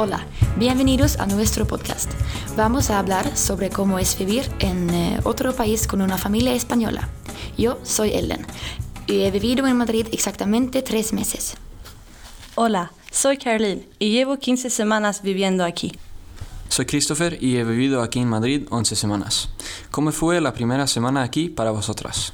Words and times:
Hola, 0.00 0.24
bienvenidos 0.56 1.18
a 1.18 1.26
nuestro 1.26 1.66
podcast. 1.66 2.08
Vamos 2.56 2.88
a 2.88 3.00
hablar 3.00 3.36
sobre 3.36 3.68
cómo 3.68 3.98
es 3.98 4.16
vivir 4.16 4.48
en 4.60 4.88
eh, 4.90 5.20
otro 5.24 5.52
país 5.52 5.88
con 5.88 6.02
una 6.02 6.16
familia 6.16 6.54
española. 6.54 7.08
Yo 7.56 7.80
soy 7.82 8.10
Ellen 8.12 8.46
y 9.08 9.22
he 9.22 9.32
vivido 9.32 9.66
en 9.66 9.76
Madrid 9.76 10.06
exactamente 10.12 10.82
tres 10.82 11.12
meses. 11.12 11.56
Hola, 12.54 12.92
soy 13.10 13.38
Caroline 13.38 13.88
y 13.98 14.12
llevo 14.12 14.38
15 14.38 14.70
semanas 14.70 15.20
viviendo 15.22 15.64
aquí. 15.64 15.90
Soy 16.68 16.86
Christopher 16.86 17.36
y 17.42 17.56
he 17.56 17.64
vivido 17.64 18.00
aquí 18.00 18.20
en 18.20 18.28
Madrid 18.28 18.68
11 18.70 18.94
semanas. 18.94 19.50
¿Cómo 19.90 20.12
fue 20.12 20.40
la 20.40 20.52
primera 20.52 20.86
semana 20.86 21.24
aquí 21.24 21.48
para 21.48 21.72
vosotras? 21.72 22.32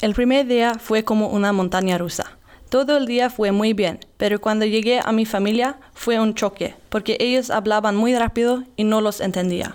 El 0.00 0.14
primer 0.14 0.46
día 0.46 0.78
fue 0.78 1.04
como 1.04 1.28
una 1.28 1.52
montaña 1.52 1.98
rusa. 1.98 2.39
Todo 2.70 2.98
el 2.98 3.06
día 3.06 3.30
fue 3.30 3.50
muy 3.50 3.72
bien, 3.72 3.98
pero 4.16 4.40
cuando 4.40 4.64
llegué 4.64 5.00
a 5.04 5.10
mi 5.10 5.26
familia 5.26 5.80
fue 5.92 6.20
un 6.20 6.36
choque, 6.36 6.76
porque 6.88 7.16
ellos 7.18 7.50
hablaban 7.50 7.96
muy 7.96 8.14
rápido 8.14 8.62
y 8.76 8.84
no 8.84 9.00
los 9.00 9.20
entendía. 9.20 9.74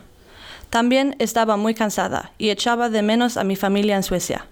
También 0.70 1.13
estaba 1.20 1.58
muy 1.58 1.73
cansada 1.73 2.31
y 2.38 2.52
echaba 2.52 2.90
de 2.90 3.02
menos 3.02 3.35
a 3.35 3.44
mi 3.44 3.58
familia 3.58 3.98
en 3.98 4.04
Suecia. 4.04 4.48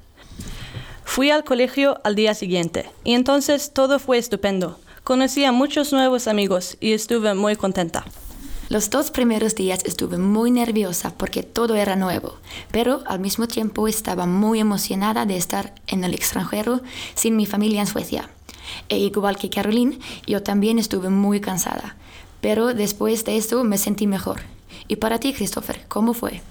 Fui 1.06 1.32
al 1.32 1.46
colegio 1.46 2.02
al 2.04 2.16
día 2.16 2.34
siguiente 2.34 2.90
y 3.06 3.14
entonces 3.14 3.72
todo 3.72 3.98
fue 3.98 4.18
estupendo. 4.18 4.78
Conocí 5.06 5.46
a 5.46 5.54
muchos 5.54 5.94
nuevos 5.94 6.28
amigos 6.28 6.76
y 6.82 6.92
estuve 6.92 7.34
muy 7.36 7.56
contenta. 7.56 8.04
Los 8.74 8.90
dos 8.90 9.12
primeros 9.12 9.54
días 9.54 9.84
estuve 9.86 10.18
muy 10.18 10.50
nerviosa 10.50 11.14
porque 11.16 11.44
todo 11.44 11.76
era 11.76 11.96
nuevo, 11.96 12.40
pero 12.72 13.04
al 13.06 13.20
mismo 13.20 13.48
tiempo 13.48 13.88
estaba 13.88 14.26
muy 14.26 14.60
emocionada 14.60 15.28
de 15.28 15.38
estar 15.38 15.76
en 15.86 16.04
el 16.04 16.16
extranjero 16.16 16.82
sin 17.14 17.36
mi 17.36 17.46
familia 17.46 17.82
en 17.82 17.86
Suecia. 17.86 18.32
E 18.90 18.98
igual 18.98 19.38
que 19.38 19.52
Caroline, 19.52 20.00
yo 20.26 20.42
también 20.42 20.80
estuve 20.80 21.12
muy 21.12 21.40
cansada, 21.40 21.98
pero 22.42 22.74
después 22.74 23.24
de 23.26 23.38
eso 23.38 23.64
me 23.64 23.78
sentí 23.78 24.08
mejor. 24.08 24.42
¿Y 24.88 24.96
para 24.96 25.20
ti, 25.20 25.34
Christopher, 25.34 25.86
cómo 25.88 26.16
fue? 26.16 26.42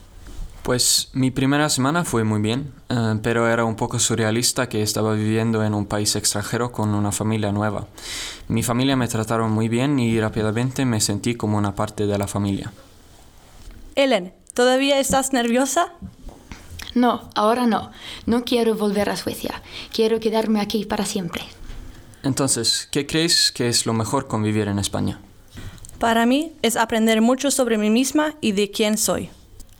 Pues 0.63 1.09
mi 1.13 1.33
primera 1.33 1.69
semana 1.69 2.05
fue 2.05 2.23
muy 2.23 2.41
bien, 2.41 2.73
eh, 2.89 3.19
pero 3.21 3.49
era 3.49 3.65
un 3.65 3.75
poco 3.75 3.99
surrealista 3.99 4.69
que 4.69 4.83
estaba 4.83 5.15
viviendo 5.15 5.65
en 5.65 5.75
un 5.75 5.87
país 5.87 6.15
extranjero 6.15 6.71
con 6.71 6.95
una 6.95 7.11
familia 7.11 7.51
nueva. 7.51 7.89
Mi 8.47 8.63
familia 8.63 8.95
me 8.95 9.09
trataron 9.09 9.51
muy 9.51 9.69
bien 9.69 9.99
y 9.99 10.21
rápidamente 10.21 10.85
me 10.85 11.01
sentí 11.01 11.35
como 11.35 11.59
una 11.59 11.75
parte 11.75 12.07
de 12.07 12.17
la 12.17 12.29
familia. 12.29 12.73
Ellen, 13.97 14.33
¿todavía 14.55 15.01
estás 15.01 15.33
nerviosa? 15.33 15.95
No, 16.95 17.29
ahora 17.35 17.67
no. 17.67 17.91
No 18.27 18.45
quiero 18.45 18.77
volver 18.77 19.11
a 19.11 19.17
Suecia. 19.17 19.63
Quiero 19.93 20.21
quedarme 20.21 20.61
aquí 20.61 20.85
para 20.85 21.07
siempre. 21.07 21.43
Entonces, 22.23 22.89
¿qué 22.93 23.05
crees 23.07 23.51
que 23.51 23.69
es 23.69 23.85
lo 23.85 23.95
mejor 23.95 24.29
con 24.29 24.45
vivir 24.45 24.69
en 24.69 24.79
España? 24.79 25.21
Para 25.99 26.25
mí 26.25 26.53
es 26.63 26.77
aprender 26.77 27.21
mucho 27.21 27.51
sobre 27.51 27.79
mí 27.79 27.91
misma 27.91 28.35
y 28.41 28.53
de 28.53 28.71
quién 28.71 28.97
soy. 28.97 29.31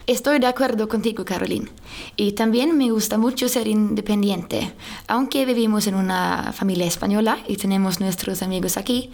Estoy 0.07 0.41
de 0.41 0.49
acuerdo 0.49 0.89
contigo, 0.89 1.25
Caroline. 1.25 1.69
Y 2.17 2.33
también 2.33 2.77
me 2.77 2.91
gusta 2.91 3.19
mucho 3.19 3.49
ser 3.49 3.69
independiente. 3.69 4.73
Aunque 5.07 5.45
vivimos 5.45 5.87
en 5.87 5.95
una 5.95 6.53
familia 6.53 6.87
española 6.87 7.39
y 7.47 7.57
tenemos 7.57 8.01
nuestros 8.01 8.43
amigos 8.43 8.77
aquí, 8.77 9.11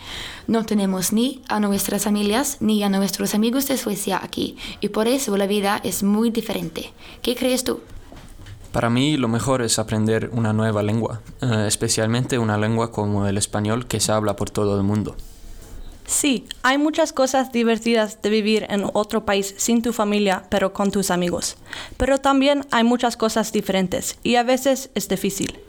no 0.46 0.64
tenemos 0.64 1.12
ni 1.12 1.42
a 1.48 1.60
nuestras 1.60 2.04
familias 2.04 2.56
ni 2.60 2.82
a 2.82 2.88
nuestros 2.88 3.34
amigos 3.34 3.68
de 3.68 3.76
Suecia 3.76 4.18
aquí. 4.22 4.56
Y 4.80 4.88
por 4.88 5.08
eso 5.08 5.36
la 5.36 5.46
vida 5.46 5.78
es 5.84 6.02
muy 6.02 6.30
diferente. 6.30 6.92
¿Qué 7.20 7.36
crees 7.36 7.64
tú? 7.64 7.80
Para 8.72 8.88
mí 8.88 9.18
lo 9.18 9.28
mejor 9.28 9.60
es 9.60 9.78
aprender 9.78 10.30
una 10.32 10.54
nueva 10.54 10.82
lengua, 10.82 11.20
eh, 11.42 11.64
especialmente 11.66 12.38
una 12.38 12.56
lengua 12.56 12.92
como 12.92 13.26
el 13.26 13.36
español 13.36 13.86
que 13.86 14.00
se 14.00 14.12
habla 14.12 14.36
por 14.36 14.48
todo 14.48 14.76
el 14.76 14.84
mundo. 14.84 15.16
Sí, 16.08 16.46
hay 16.62 16.78
muchas 16.78 17.12
cosas 17.12 17.52
divertidas 17.52 18.22
de 18.22 18.30
vivir 18.30 18.64
en 18.70 18.86
otro 18.94 19.26
país 19.26 19.54
sin 19.58 19.82
tu 19.82 19.92
familia, 19.92 20.42
pero 20.48 20.72
con 20.72 20.90
tus 20.90 21.10
amigos. 21.10 21.58
Pero 21.98 22.16
también 22.16 22.64
hay 22.70 22.82
muchas 22.82 23.18
cosas 23.18 23.52
diferentes 23.52 24.18
y 24.22 24.36
a 24.36 24.42
veces 24.42 24.88
es 24.94 25.06
difícil. 25.10 25.60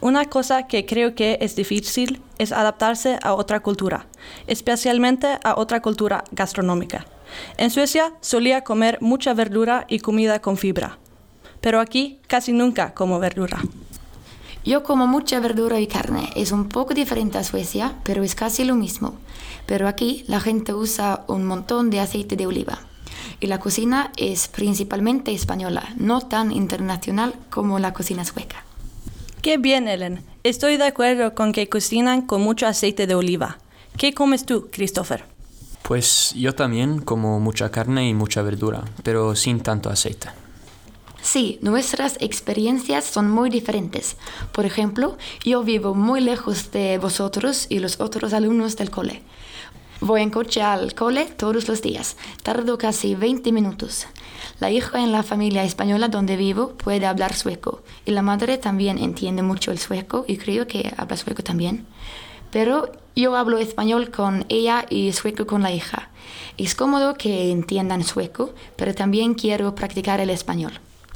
Una 0.00 0.24
cosa 0.24 0.66
que 0.66 0.84
creo 0.84 1.14
que 1.14 1.38
es 1.40 1.54
difícil 1.54 2.20
es 2.38 2.50
adaptarse 2.50 3.20
a 3.22 3.34
otra 3.34 3.60
cultura, 3.60 4.06
especialmente 4.48 5.38
a 5.44 5.54
otra 5.56 5.80
cultura 5.80 6.24
gastronómica. 6.32 7.06
En 7.56 7.70
Suecia 7.70 8.14
solía 8.20 8.64
comer 8.64 8.98
mucha 9.00 9.32
verdura 9.32 9.86
y 9.88 10.00
comida 10.00 10.42
con 10.42 10.56
fibra, 10.56 10.98
pero 11.60 11.78
aquí 11.78 12.18
casi 12.26 12.52
nunca 12.52 12.94
como 12.94 13.20
verdura. 13.20 13.62
Yo 14.64 14.82
como 14.82 15.06
mucha 15.06 15.40
verdura 15.40 15.78
y 15.78 15.86
carne. 15.86 16.30
Es 16.36 16.50
un 16.50 16.68
poco 16.68 16.94
diferente 16.94 17.36
a 17.36 17.44
Suecia, 17.44 17.96
pero 18.02 18.22
es 18.22 18.34
casi 18.34 18.64
lo 18.64 18.74
mismo. 18.74 19.14
Pero 19.66 19.88
aquí 19.88 20.24
la 20.26 20.40
gente 20.40 20.72
usa 20.72 21.24
un 21.26 21.44
montón 21.44 21.90
de 21.90 22.00
aceite 22.00 22.36
de 22.36 22.46
oliva. 22.46 22.78
Y 23.40 23.46
la 23.46 23.60
cocina 23.60 24.10
es 24.16 24.48
principalmente 24.48 25.32
española, 25.32 25.92
no 25.96 26.22
tan 26.22 26.50
internacional 26.50 27.34
como 27.50 27.78
la 27.78 27.92
cocina 27.92 28.24
sueca. 28.24 28.64
Qué 29.42 29.58
bien, 29.58 29.86
Ellen. 29.86 30.24
Estoy 30.44 30.78
de 30.78 30.86
acuerdo 30.86 31.34
con 31.34 31.52
que 31.52 31.68
cocinan 31.68 32.22
con 32.22 32.40
mucho 32.40 32.66
aceite 32.66 33.06
de 33.06 33.14
oliva. 33.14 33.58
¿Qué 33.98 34.14
comes 34.14 34.46
tú, 34.46 34.68
Christopher? 34.72 35.24
Pues 35.82 36.32
yo 36.34 36.54
también 36.54 37.02
como 37.02 37.38
mucha 37.38 37.70
carne 37.70 38.08
y 38.08 38.14
mucha 38.14 38.40
verdura, 38.40 38.84
pero 39.02 39.36
sin 39.36 39.60
tanto 39.60 39.90
aceite. 39.90 40.28
Sí, 41.24 41.58
nuestras 41.62 42.18
experiencias 42.20 43.02
son 43.06 43.30
muy 43.30 43.48
diferentes. 43.48 44.18
Por 44.52 44.66
ejemplo, 44.66 45.16
yo 45.42 45.62
vivo 45.64 45.94
muy 45.94 46.20
lejos 46.20 46.70
de 46.70 46.98
vosotros 46.98 47.66
y 47.70 47.78
los 47.78 47.98
otros 47.98 48.34
alumnos 48.34 48.76
del 48.76 48.90
cole. 48.90 49.22
Voy 50.00 50.20
en 50.20 50.28
coche 50.28 50.60
al 50.60 50.94
cole 50.94 51.24
todos 51.24 51.66
los 51.66 51.80
días. 51.80 52.18
Tardo 52.42 52.76
casi 52.76 53.14
20 53.14 53.52
minutos. 53.52 54.06
La 54.60 54.70
hija 54.70 55.02
en 55.02 55.12
la 55.12 55.22
familia 55.22 55.64
española 55.64 56.08
donde 56.08 56.36
vivo 56.36 56.74
puede 56.74 57.06
hablar 57.06 57.32
sueco 57.32 57.82
y 58.04 58.10
la 58.10 58.20
madre 58.20 58.58
también 58.58 58.98
entiende 58.98 59.42
mucho 59.42 59.72
el 59.72 59.78
sueco 59.78 60.26
y 60.28 60.36
creo 60.36 60.66
que 60.66 60.92
habla 60.98 61.16
sueco 61.16 61.42
también. 61.42 61.86
Pero 62.50 62.92
yo 63.16 63.34
hablo 63.34 63.56
español 63.56 64.10
con 64.10 64.44
ella 64.50 64.84
y 64.90 65.10
sueco 65.12 65.46
con 65.46 65.62
la 65.62 65.72
hija. 65.72 66.10
Es 66.58 66.74
cómodo 66.74 67.14
que 67.14 67.50
entiendan 67.50 68.04
sueco, 68.04 68.54
pero 68.76 68.94
también 68.94 69.32
quiero 69.32 69.74
practicar 69.74 70.20
el 70.20 70.28
español. 70.28 70.74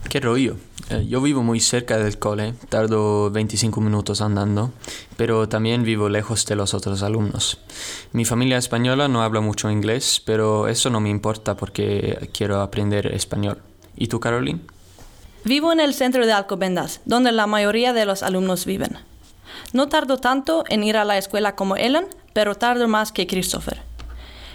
Qué 0.08 0.20
rollo. 0.20 0.56
Eh, 0.88 1.04
yo 1.06 1.20
vivo 1.20 1.42
muy 1.42 1.60
cerca 1.60 1.98
del 1.98 2.18
cole, 2.18 2.54
tardo 2.70 3.30
25 3.30 3.78
minutos 3.82 4.22
andando, 4.22 4.72
pero 5.18 5.50
también 5.50 5.82
vivo 5.82 6.08
lejos 6.08 6.46
de 6.46 6.56
los 6.56 6.72
otros 6.72 7.02
alumnos. 7.02 7.58
Mi 8.12 8.24
familia 8.24 8.56
española 8.56 9.06
no 9.08 9.22
habla 9.22 9.42
mucho 9.42 9.70
inglés, 9.70 10.22
pero 10.24 10.66
eso 10.66 10.88
no 10.88 11.00
me 11.00 11.10
importa 11.10 11.58
porque 11.58 12.30
quiero 12.32 12.62
aprender 12.62 13.06
español. 13.08 13.58
¿Y 13.96 14.06
tú, 14.06 14.18
Caroline? 14.18 14.60
Vivo 15.44 15.72
en 15.72 15.80
el 15.80 15.92
centro 15.92 16.24
de 16.24 16.32
Alcobendas, 16.32 17.02
donde 17.04 17.30
la 17.30 17.46
mayoría 17.46 17.92
de 17.92 18.06
los 18.06 18.22
alumnos 18.22 18.64
viven. 18.64 18.96
No 19.74 19.88
tardo 19.88 20.16
tanto 20.16 20.64
en 20.70 20.84
ir 20.84 20.96
a 20.96 21.04
la 21.04 21.18
escuela 21.18 21.54
como 21.54 21.76
Ellen, 21.76 22.06
pero 22.32 22.54
tardo 22.54 22.88
más 22.88 23.12
que 23.12 23.26
Christopher. 23.26 23.82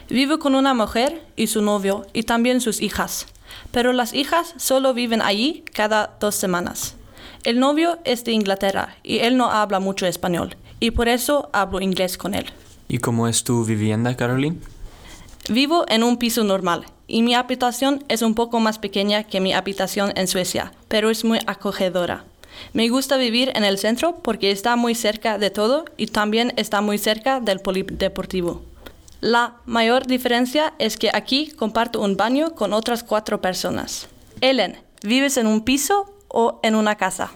Vivo 0.10 0.40
con 0.40 0.56
una 0.56 0.74
mujer 0.74 1.24
y 1.36 1.46
su 1.46 1.62
novio 1.62 2.08
y 2.12 2.24
también 2.24 2.60
sus 2.60 2.82
hijas 2.82 3.28
pero 3.72 3.94
las 3.94 4.14
hijas 4.14 4.54
solo 4.58 4.94
viven 4.94 5.22
allí 5.22 5.64
cada 5.74 6.16
dos 6.20 6.36
semanas. 6.36 6.96
El 7.44 7.60
novio 7.60 8.00
es 8.06 8.24
de 8.24 8.32
Inglaterra 8.32 8.96
y 9.04 9.20
él 9.20 9.36
no 9.38 9.52
habla 9.52 9.80
mucho 9.80 10.06
español, 10.06 10.56
y 10.80 10.92
por 10.92 11.08
eso 11.08 11.50
hablo 11.54 11.82
inglés 11.82 12.18
con 12.18 12.34
él. 12.34 12.46
¿Y 12.88 13.00
cómo 13.00 13.28
es 13.28 13.44
tu 13.44 13.66
vivienda, 13.66 14.16
Caroline? 14.16 14.58
Vivo 15.50 15.86
en 15.90 16.04
un 16.04 16.18
piso 16.18 16.44
normal, 16.44 16.86
y 17.08 17.22
mi 17.22 17.36
habitación 17.36 18.04
es 18.08 18.22
un 18.22 18.34
poco 18.34 18.60
más 18.60 18.80
pequeña 18.80 19.24
que 19.24 19.42
mi 19.42 19.54
habitación 19.54 20.14
en 20.16 20.28
Suecia, 20.28 20.72
pero 20.88 21.10
es 21.10 21.26
muy 21.26 21.40
acogedora. 21.48 22.24
Me 22.72 22.88
gusta 22.90 23.18
vivir 23.18 23.52
en 23.56 23.66
el 23.66 23.78
centro 23.78 24.18
porque 24.22 24.52
está 24.52 24.76
muy 24.76 24.96
cerca 24.96 25.38
de 25.38 25.50
todo 25.50 25.86
y 25.98 26.08
también 26.08 26.54
está 26.56 26.82
muy 26.82 26.98
cerca 26.98 27.40
del 27.40 27.60
polideportivo. 27.60 28.64
La 29.24 29.56
mayor 29.66 30.06
diferencia 30.06 30.74
es 30.80 30.98
que 30.98 31.10
aquí 31.14 31.50
comparto 31.52 32.02
un 32.02 32.18
baño 32.18 32.56
con 32.56 32.74
otras 32.74 33.04
cuatro 33.04 33.40
personas. 33.40 34.10
Ellen, 34.42 34.76
¿vives 35.02 35.38
en 35.38 35.48
un 35.48 35.62
piso 35.62 36.14
o 36.28 36.60
en 36.62 36.76
una 36.76 36.96
casa? 36.96 37.32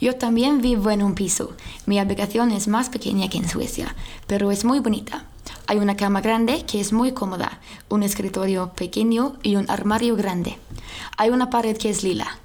Yo 0.00 0.16
también 0.16 0.60
vivo 0.60 0.90
en 0.90 1.00
un 1.00 1.14
piso. 1.14 1.52
Mi 1.86 2.00
habitación 2.00 2.50
es 2.50 2.66
más 2.66 2.88
pequeña 2.88 3.28
que 3.28 3.38
en 3.38 3.48
Suecia, 3.48 3.94
pero 4.26 4.50
es 4.50 4.64
muy 4.64 4.80
bonita. 4.80 5.26
Hay 5.68 5.78
una 5.78 5.96
cama 5.96 6.22
grande 6.22 6.64
que 6.66 6.80
es 6.80 6.92
muy 6.92 7.12
cómoda, 7.12 7.60
un 7.88 8.02
escritorio 8.02 8.72
pequeño 8.72 9.36
y 9.44 9.54
un 9.54 9.70
armario 9.70 10.16
grande. 10.16 10.58
Hay 11.18 11.30
una 11.30 11.50
pared 11.50 11.76
que 11.76 11.90
es 11.90 12.02
lila. 12.02 12.36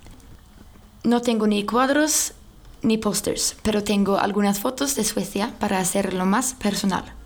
No 1.03 1.23
tengo 1.23 1.47
ni 1.47 1.65
cuadros 1.65 2.33
ni 2.83 2.99
pósters, 2.99 3.55
pero 3.63 3.83
tengo 3.83 4.19
algunas 4.19 4.59
fotos 4.59 4.93
de 4.93 5.03
Suecia 5.03 5.55
para 5.57 5.79
hacerlo 5.79 6.27
más 6.27 6.53
personal 6.53 7.16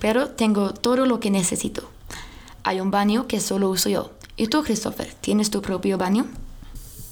pero 0.00 0.28
tengo 0.28 0.72
todo 0.72 1.06
lo 1.06 1.20
que 1.20 1.30
necesito. 1.30 1.88
Hay 2.62 2.80
un 2.80 2.90
baño 2.90 3.26
que 3.26 3.40
solo 3.40 3.70
uso 3.70 3.88
yo. 3.88 4.10
¿Y 4.36 4.48
tú, 4.48 4.62
Christopher, 4.62 5.12
tienes 5.20 5.50
tu 5.50 5.62
propio 5.62 5.98
baño? 5.98 6.26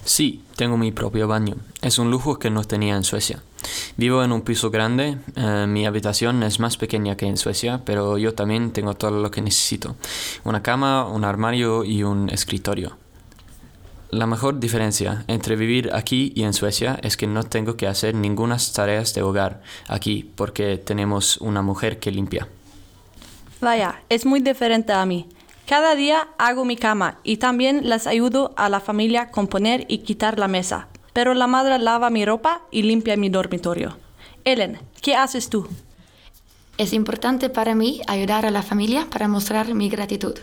Sí, 0.05 0.43
tengo 0.57 0.77
mi 0.77 0.93
propio 0.93 1.27
baño. 1.27 1.57
Es 1.81 1.99
un 1.99 2.11
lujo 2.11 2.39
que 2.39 2.51
no 2.51 2.65
tenía 2.65 2.97
en 2.97 3.05
Suecia. 3.05 3.43
Vivo 3.97 4.23
en 4.23 4.33
un 4.33 4.43
piso 4.43 4.71
grande, 4.71 5.17
eh, 5.37 5.67
mi 5.67 5.87
habitación 5.87 6.43
es 6.43 6.61
más 6.61 6.77
pequeña 6.77 7.17
que 7.17 7.27
en 7.27 7.39
Suecia, 7.39 7.81
pero 7.85 8.19
yo 8.19 8.35
también 8.35 8.73
tengo 8.73 8.95
todo 8.95 9.13
lo 9.13 9.31
que 9.31 9.41
necesito. 9.41 9.97
Una 10.45 10.63
cama, 10.63 11.07
un 11.07 11.25
armario 11.25 11.85
y 11.85 12.03
un 12.03 12.29
escritorio. 12.29 12.99
La 14.11 14.27
mejor 14.27 14.61
diferencia 14.61 15.25
entre 15.27 15.57
vivir 15.57 15.91
aquí 15.93 16.33
y 16.37 16.43
en 16.43 16.53
Suecia 16.53 16.99
es 17.03 17.17
que 17.17 17.27
no 17.27 17.43
tengo 17.43 17.77
que 17.77 17.87
hacer 17.87 18.15
ninguna 18.15 18.59
tareas 18.75 19.15
de 19.15 19.23
hogar 19.23 19.63
aquí 19.89 20.31
porque 20.37 20.77
tenemos 20.77 21.39
una 21.39 21.63
mujer 21.63 21.99
que 21.99 22.11
limpia. 22.11 22.47
Vaya, 23.65 24.03
es 24.11 24.27
muy 24.27 24.41
diferente 24.41 24.93
a 24.93 25.07
mí. 25.07 25.27
Cada 25.67 25.95
día 25.95 26.29
hago 26.37 26.67
mi 26.67 26.77
cama 26.77 27.19
y 27.25 27.39
también 27.39 27.89
les 27.89 28.07
ayudo 28.07 28.53
a 28.59 28.69
la 28.69 28.79
familia 28.79 29.31
con 29.31 29.49
poner 29.49 29.87
y 29.89 29.99
quitar 29.99 30.39
la 30.39 30.49
mesa. 30.49 30.89
Pero 31.15 31.33
la 31.33 31.47
madre 31.47 31.79
lava 31.79 32.11
mi 32.11 32.27
ropa 32.27 32.61
y 32.71 32.83
limpia 32.83 33.17
mi 33.17 33.31
dormitorio. 33.31 33.97
Ellen, 34.45 34.81
¿qué 35.01 35.17
haces 35.17 35.49
tú? 35.49 35.67
Es 36.77 36.93
importante 36.93 37.49
para 37.49 37.75
mí 37.75 38.03
ayudar 38.07 38.45
a 38.45 38.51
la 38.51 38.61
familia 38.61 39.07
para 39.11 39.29
mostrar 39.29 39.73
mi 39.73 39.89
gratitud. 39.89 40.35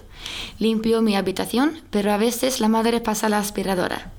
Limpio 0.57 1.03
mi 1.03 1.15
habitación, 1.15 1.79
pero 1.91 2.11
a 2.13 2.17
veces 2.17 2.59
la 2.59 2.69
madre 2.69 3.01
pasa 3.01 3.29
la 3.29 3.37
aspiradora. 3.37 4.11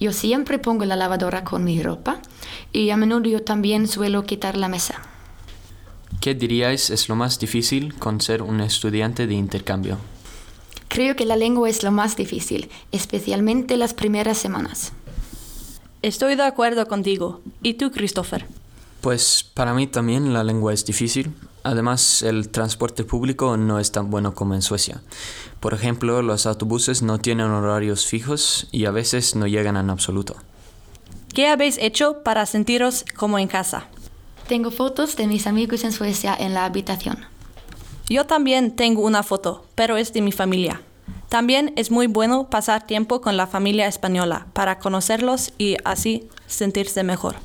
Yo 0.00 0.14
siempre 0.14 0.58
pongo 0.58 0.86
la 0.86 0.96
lavadora 0.96 1.44
con 1.44 1.64
mi 1.64 1.82
ropa 1.82 2.22
y 2.72 2.88
a 2.88 2.96
menudo 2.96 3.28
yo 3.28 3.42
también 3.42 3.86
suelo 3.86 4.24
quitar 4.24 4.56
la 4.56 4.68
mesa. 4.68 5.02
¿Qué 6.20 6.34
diríais 6.34 6.90
es 6.90 7.08
lo 7.08 7.14
más 7.14 7.38
difícil 7.38 7.94
con 7.94 8.20
ser 8.20 8.42
un 8.42 8.60
estudiante 8.60 9.26
de 9.26 9.34
intercambio? 9.34 9.98
Creo 10.88 11.14
que 11.14 11.24
la 11.24 11.36
lengua 11.36 11.68
es 11.68 11.82
lo 11.82 11.92
más 11.92 12.16
difícil, 12.16 12.68
especialmente 12.90 13.76
las 13.76 13.94
primeras 13.94 14.38
semanas. 14.38 14.92
Estoy 16.02 16.34
de 16.34 16.42
acuerdo 16.42 16.86
contigo. 16.88 17.40
¿Y 17.62 17.74
tú, 17.74 17.92
Christopher? 17.92 18.46
Pues 19.00 19.44
para 19.54 19.74
mí 19.74 19.86
también 19.86 20.32
la 20.32 20.42
lengua 20.42 20.72
es 20.72 20.84
difícil. 20.84 21.32
Además, 21.62 22.22
el 22.22 22.48
transporte 22.48 23.04
público 23.04 23.56
no 23.56 23.78
es 23.78 23.92
tan 23.92 24.10
bueno 24.10 24.34
como 24.34 24.54
en 24.54 24.62
Suecia. 24.62 25.02
Por 25.60 25.74
ejemplo, 25.74 26.22
los 26.22 26.46
autobuses 26.46 27.02
no 27.02 27.18
tienen 27.18 27.46
horarios 27.46 28.06
fijos 28.06 28.66
y 28.72 28.86
a 28.86 28.90
veces 28.90 29.36
no 29.36 29.46
llegan 29.46 29.76
en 29.76 29.90
absoluto. 29.90 30.34
¿Qué 31.32 31.46
habéis 31.46 31.78
hecho 31.78 32.22
para 32.24 32.46
sentiros 32.46 33.04
como 33.16 33.38
en 33.38 33.46
casa? 33.46 33.88
Tengo 34.48 34.70
fotos 34.70 35.14
de 35.16 35.26
mis 35.26 35.46
amigos 35.46 35.84
en 35.84 35.92
Suecia 35.92 36.34
en 36.34 36.54
la 36.54 36.64
habitación. 36.64 37.18
Yo 38.08 38.24
también 38.24 38.74
tengo 38.76 39.02
una 39.02 39.22
foto, 39.22 39.66
pero 39.74 39.98
es 39.98 40.14
de 40.14 40.22
mi 40.22 40.32
familia. 40.32 40.80
También 41.28 41.74
es 41.76 41.90
muy 41.90 42.06
bueno 42.06 42.48
pasar 42.48 42.86
tiempo 42.86 43.20
con 43.20 43.36
la 43.36 43.46
familia 43.46 43.86
española 43.86 44.46
para 44.54 44.78
conocerlos 44.78 45.52
y 45.58 45.76
así 45.84 46.26
sentirse 46.46 47.02
mejor. 47.02 47.36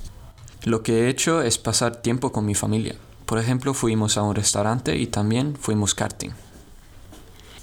Lo 0.64 0.82
que 0.82 1.02
he 1.02 1.10
hecho 1.10 1.42
es 1.42 1.58
pasar 1.58 1.98
tiempo 1.98 2.32
con 2.32 2.46
mi 2.46 2.56
familia. 2.56 2.96
Por 3.26 3.38
ejemplo, 3.38 3.74
fuimos 3.74 4.18
a 4.18 4.24
un 4.24 4.34
restaurante 4.34 4.96
y 4.96 5.08
también 5.08 5.58
fuimos 5.58 5.94
karting. 5.94 6.32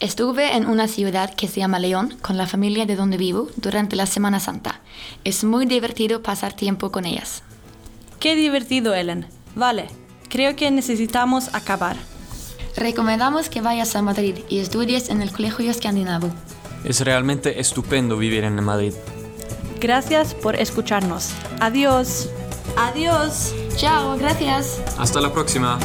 Estuve 0.00 0.54
en 0.54 0.66
una 0.66 0.86
ciudad 0.86 1.34
que 1.34 1.48
se 1.48 1.60
llama 1.60 1.78
León 1.78 2.18
con 2.20 2.36
la 2.36 2.46
familia 2.46 2.84
de 2.84 2.96
donde 2.96 3.16
vivo 3.16 3.48
durante 3.56 3.96
la 3.96 4.04
Semana 4.04 4.38
Santa. 4.38 4.82
Es 5.24 5.44
muy 5.44 5.64
divertido 5.64 6.22
pasar 6.22 6.52
tiempo 6.52 6.92
con 6.92 7.06
ellas. 7.06 7.42
Qué 8.20 8.36
divertido, 8.36 8.94
Ellen. 8.94 9.26
Vale, 9.54 9.86
creo 10.28 10.54
que 10.54 10.70
necesitamos 10.70 11.54
acabar. 11.54 11.96
Recomendamos 12.76 13.48
que 13.48 13.62
vayas 13.62 13.96
a 13.96 14.02
Madrid 14.02 14.40
y 14.50 14.58
estudies 14.58 15.08
en 15.08 15.22
el 15.22 15.32
Colegio 15.32 15.70
Escandinavo. 15.70 16.30
Es 16.84 17.00
realmente 17.00 17.60
estupendo 17.60 18.18
vivir 18.18 18.44
en 18.44 18.62
Madrid. 18.62 18.92
Gracias 19.80 20.34
por 20.34 20.54
escucharnos. 20.56 21.30
Adiós. 21.60 22.28
Adiós. 22.76 23.54
Chao, 23.76 24.16
gracias. 24.18 24.82
Hasta 24.98 25.20
la 25.22 25.32
próxima. 25.32 25.78